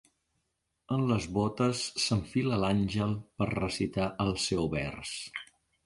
En 0.95 1.03
les 1.11 1.27
botes 1.35 1.83
s'enfila 2.05 2.59
l'Àngel 2.65 3.15
per 3.43 3.51
recitar 3.53 4.11
el 4.27 4.37
seu 4.49 4.71
vers. 4.77 5.19